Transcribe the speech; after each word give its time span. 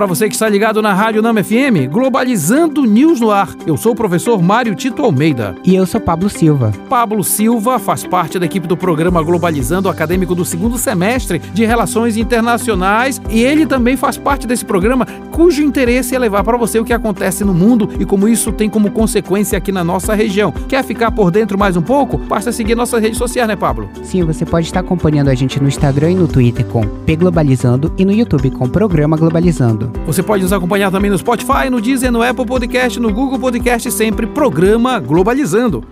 Para 0.00 0.06
você 0.06 0.28
que 0.28 0.34
está 0.34 0.48
ligado 0.48 0.80
na 0.80 0.94
Rádio 0.94 1.20
Nama 1.20 1.44
FM, 1.44 1.92
Globalizando 1.92 2.86
News 2.86 3.20
no 3.20 3.30
ar. 3.30 3.50
Eu 3.66 3.76
sou 3.76 3.92
o 3.92 3.94
professor 3.94 4.40
Mário 4.40 4.74
Tito 4.74 5.04
Almeida. 5.04 5.54
E 5.62 5.74
eu 5.74 5.84
sou 5.84 6.00
Pablo 6.00 6.30
Silva. 6.30 6.72
Pablo 6.88 7.22
Silva 7.22 7.78
faz 7.78 8.02
parte 8.02 8.38
da 8.38 8.46
equipe 8.46 8.66
do 8.66 8.78
programa 8.78 9.22
Globalizando 9.22 9.90
Acadêmico 9.90 10.34
do 10.34 10.42
segundo 10.42 10.78
semestre 10.78 11.38
de 11.38 11.66
Relações 11.66 12.16
Internacionais 12.16 13.20
e 13.28 13.42
ele 13.42 13.66
também 13.66 13.94
faz 13.94 14.16
parte 14.16 14.46
desse 14.46 14.64
programa 14.64 15.04
cujo 15.30 15.62
interesse 15.62 16.14
é 16.14 16.18
levar 16.18 16.44
para 16.44 16.56
você 16.56 16.78
o 16.78 16.84
que 16.84 16.94
acontece 16.94 17.44
no 17.44 17.52
mundo 17.52 17.90
e 17.98 18.06
como 18.06 18.26
isso 18.26 18.52
tem 18.52 18.70
como 18.70 18.90
consequência 18.90 19.58
aqui 19.58 19.70
na 19.70 19.84
nossa 19.84 20.14
região. 20.14 20.50
Quer 20.66 20.82
ficar 20.82 21.10
por 21.10 21.30
dentro 21.30 21.58
mais 21.58 21.76
um 21.76 21.82
pouco? 21.82 22.16
Basta 22.16 22.52
seguir 22.52 22.74
nossas 22.74 23.02
redes 23.02 23.18
sociais, 23.18 23.48
né, 23.48 23.54
Pablo? 23.54 23.90
Sim, 24.02 24.24
você 24.24 24.46
pode 24.46 24.66
estar 24.66 24.80
acompanhando 24.80 25.28
a 25.28 25.34
gente 25.34 25.60
no 25.60 25.68
Instagram 25.68 26.12
e 26.12 26.14
no 26.14 26.26
Twitter 26.26 26.64
com 26.64 26.86
P 26.86 27.16
Globalizando 27.16 27.92
e 27.98 28.04
no 28.06 28.12
YouTube 28.12 28.50
com 28.50 28.66
Programa 28.66 29.18
Globalizando. 29.18 29.89
Você 30.06 30.22
pode 30.22 30.42
nos 30.42 30.52
acompanhar 30.52 30.90
também 30.90 31.10
no 31.10 31.18
Spotify, 31.18 31.70
no 31.70 31.80
Deezer, 31.80 32.10
no 32.10 32.22
Apple 32.22 32.46
Podcast, 32.46 32.98
no 32.98 33.12
Google 33.12 33.38
Podcast, 33.38 33.90
sempre 33.90 34.26
programa 34.26 34.98
Globalizando. 34.98 35.84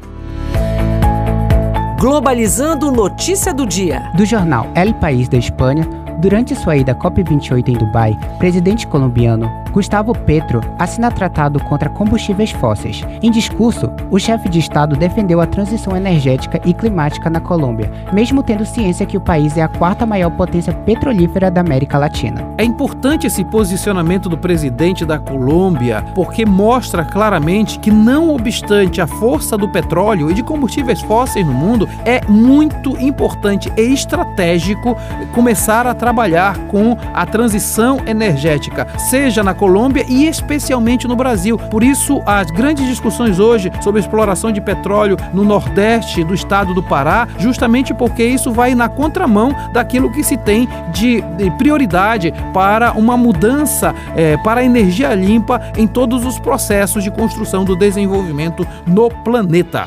Globalizando 1.99 2.93
notícia 2.93 3.53
do 3.53 3.67
dia. 3.67 4.11
Do 4.17 4.25
jornal 4.25 4.69
El 4.75 4.95
País 4.95 5.29
da 5.29 5.37
Espanha, 5.37 5.89
durante 6.19 6.55
sua 6.55 6.77
ida 6.77 6.93
à 6.93 6.95
COP28 6.95 7.69
em 7.69 7.79
Dubai, 7.79 8.19
presidente 8.39 8.87
colombiano 8.87 9.49
Gustavo 9.79 10.13
Petro 10.13 10.61
assina 10.79 11.11
tratado 11.11 11.63
contra 11.63 11.89
combustíveis 11.89 12.51
fósseis. 12.51 13.05
Em 13.23 13.31
discurso, 13.31 13.91
o 14.11 14.19
chefe 14.19 14.49
de 14.49 14.59
Estado 14.59 14.97
defendeu 14.97 15.41
a 15.41 15.47
transição 15.47 15.97
energética 15.97 16.61
e 16.65 16.73
climática 16.73 17.31
na 17.31 17.41
Colômbia, 17.41 17.89
mesmo 18.13 18.43
tendo 18.43 18.67
ciência 18.67 19.07
que 19.07 19.17
o 19.17 19.21
país 19.21 19.57
é 19.57 19.63
a 19.63 19.69
quarta 19.69 20.05
maior 20.05 20.31
potência 20.31 20.73
petrolífera 20.73 21.51
da 21.51 21.61
América 21.61 21.99
Latina. 21.99 22.45
É 22.57 22.65
importante 22.65 23.27
esse 23.27 23.45
posicionamento 23.45 24.29
do 24.29 24.37
presidente 24.37 25.05
da 25.05 25.19
Colômbia, 25.19 26.05
porque 26.15 26.45
mostra 26.45 27.05
claramente 27.05 27.79
que, 27.79 27.91
não 27.91 28.35
obstante 28.35 29.01
a 29.01 29.07
força 29.07 29.57
do 29.57 29.69
petróleo 29.69 30.31
e 30.31 30.35
de 30.35 30.43
combustíveis 30.43 31.01
fósseis 31.03 31.47
no 31.47 31.53
mundo, 31.53 31.89
é 32.05 32.21
muito 32.29 32.99
importante 33.01 33.73
e 33.77 33.93
estratégico 33.93 34.97
começar 35.33 35.87
a 35.87 35.95
trabalhar 36.09 36.57
com 36.69 36.97
a 37.13 37.27
transição 37.27 38.01
energética, 38.07 38.87
seja 38.99 39.43
na 39.43 39.53
Colômbia 39.53 40.07
e 40.09 40.27
especialmente 40.27 41.07
no 41.07 41.15
Brasil. 41.15 41.59
Por 41.59 41.83
isso, 41.83 42.23
as 42.25 42.51
grandes 42.51 42.87
discussões 42.87 43.39
hoje 43.39 43.71
sobre 43.83 44.01
exploração 44.01 44.51
de 44.51 44.59
petróleo 44.59 45.19
no 45.35 45.45
nordeste 45.45 46.25
do 46.25 46.33
estado 46.33 46.73
do 46.73 46.83
Pará, 46.83 47.29
justamente 47.39 47.93
porque 47.93 48.25
isso 48.25 48.51
vai 48.51 48.75
na 48.75 48.89
contramão 48.89 49.55
daquilo 49.75 50.11
que 50.11 50.25
se 50.25 50.39
tem 50.39 50.67
de, 50.95 51.23
prioridade 51.59 52.33
para 52.55 52.93
uma 52.93 53.17
mudança 53.17 53.95
é, 54.17 54.39
para 54.39 54.61
a 54.61 54.65
energia 54.65 55.15
limpa 55.15 55.61
em 55.77 55.87
todos 55.87 56.25
os 56.25 56.39
processos 56.39 57.05
de 57.05 57.11
construção 57.11 57.65
do 57.65 57.77
desenvolvimento 57.77 58.67
no 58.87 59.11
planeta. 59.11 59.87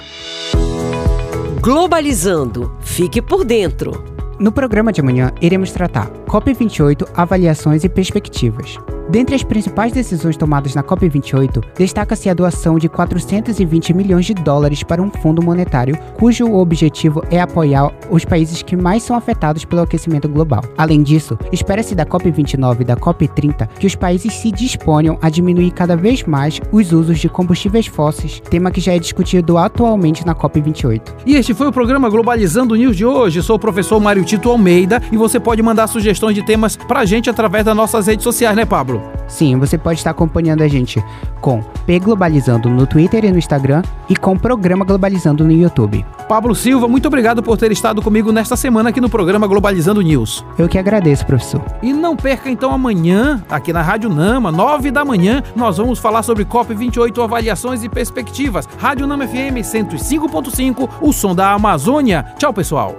Globalizando. 1.59 2.75
Fique 2.81 3.21
por 3.21 3.43
dentro. 3.43 4.10
No 4.41 4.51
programa 4.51 4.91
de 4.91 4.99
amanhã, 4.99 5.31
iremos 5.39 5.71
tratar 5.71 6.09
COP28, 6.25 7.07
avaliações 7.13 7.83
e 7.83 7.89
perspectivas. 7.89 8.75
Dentre 9.09 9.35
as 9.35 9.43
principais 9.43 9.91
decisões 9.91 10.37
tomadas 10.37 10.73
na 10.73 10.83
COP28, 10.83 11.63
destaca-se 11.77 12.29
a 12.29 12.33
doação 12.33 12.77
de 12.77 12.87
420 12.87 13.93
milhões 13.93 14.25
de 14.25 14.33
dólares 14.33 14.83
para 14.83 15.01
um 15.01 15.09
fundo 15.09 15.41
monetário, 15.41 15.97
cujo 16.17 16.53
objetivo 16.53 17.23
é 17.29 17.41
apoiar 17.41 17.91
os 18.09 18.23
países 18.23 18.61
que 18.61 18.75
mais 18.75 19.03
são 19.03 19.15
afetados 19.15 19.65
pelo 19.65 19.81
aquecimento 19.81 20.29
global. 20.29 20.63
Além 20.77 21.03
disso, 21.03 21.37
espera-se 21.51 21.95
da 21.95 22.05
COP29 22.05 22.81
e 22.81 22.83
da 22.85 22.95
COP30 22.95 23.67
que 23.79 23.87
os 23.87 23.95
países 23.95 24.33
se 24.33 24.51
disponham 24.51 25.17
a 25.21 25.29
diminuir 25.29 25.71
cada 25.71 25.97
vez 25.97 26.23
mais 26.23 26.61
os 26.71 26.91
usos 26.91 27.19
de 27.19 27.27
combustíveis 27.27 27.87
fósseis, 27.87 28.41
tema 28.49 28.71
que 28.71 28.79
já 28.79 28.93
é 28.93 28.99
discutido 28.99 29.57
atualmente 29.57 30.25
na 30.25 30.35
COP28. 30.35 31.01
E 31.25 31.35
este 31.35 31.53
foi 31.53 31.67
o 31.67 31.71
programa 31.71 32.09
Globalizando 32.09 32.75
News 32.75 32.95
de 32.95 33.05
hoje. 33.05 33.41
Sou 33.41 33.55
o 33.55 33.59
professor 33.59 33.99
Mário 33.99 34.23
Tito 34.23 34.49
Almeida 34.49 35.01
e 35.11 35.17
você 35.17 35.39
pode 35.39 35.61
mandar 35.61 35.87
sugestões 35.87 36.35
de 36.35 36.43
temas 36.43 36.75
pra 36.75 37.05
gente 37.05 37.29
através 37.29 37.65
das 37.65 37.75
nossas 37.75 38.07
redes 38.07 38.23
sociais, 38.23 38.55
né, 38.55 38.65
Pablo? 38.65 39.00
Sim, 39.31 39.57
você 39.57 39.77
pode 39.77 39.97
estar 39.97 40.11
acompanhando 40.11 40.61
a 40.61 40.67
gente 40.67 41.01
com 41.39 41.63
P 41.85 41.99
Globalizando 41.99 42.69
no 42.69 42.85
Twitter 42.85 43.23
e 43.23 43.31
no 43.31 43.37
Instagram 43.37 43.81
e 44.09 44.15
com 44.15 44.33
o 44.33 44.39
Programa 44.39 44.83
Globalizando 44.83 45.45
no 45.45 45.53
YouTube. 45.53 46.05
Pablo 46.27 46.53
Silva, 46.53 46.85
muito 46.85 47.07
obrigado 47.07 47.41
por 47.41 47.57
ter 47.57 47.71
estado 47.71 48.01
comigo 48.01 48.29
nesta 48.33 48.57
semana 48.57 48.89
aqui 48.89 48.99
no 48.99 49.09
programa 49.09 49.47
Globalizando 49.47 50.01
News. 50.01 50.45
Eu 50.57 50.67
que 50.67 50.77
agradeço, 50.77 51.25
professor. 51.25 51.63
E 51.81 51.93
não 51.93 52.15
perca 52.15 52.49
então 52.49 52.73
amanhã, 52.73 53.41
aqui 53.49 53.71
na 53.71 53.81
Rádio 53.81 54.09
Nama, 54.09 54.51
nove 54.51 54.91
da 54.91 55.05
manhã, 55.05 55.41
nós 55.55 55.77
vamos 55.77 55.97
falar 55.97 56.23
sobre 56.23 56.43
COP28, 56.43 57.23
avaliações 57.23 57.83
e 57.83 57.89
perspectivas. 57.89 58.67
Rádio 58.77 59.07
Nama 59.07 59.25
FM 59.25 59.63
105.5, 59.63 60.89
o 60.99 61.13
som 61.13 61.33
da 61.33 61.53
Amazônia. 61.53 62.25
Tchau, 62.37 62.53
pessoal. 62.53 62.93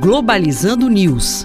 Globalizando 0.00 0.88
News 0.88 1.44